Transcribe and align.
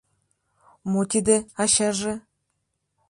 Мо 0.91 1.01
тиде, 1.11 1.37
ачаже?.. 1.63 2.13